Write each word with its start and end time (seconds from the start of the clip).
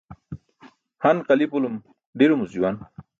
Han 1.03 1.17
qali̇pulum 1.27 1.75
ḍiromuc 2.17 2.49
juwan. 2.53 2.75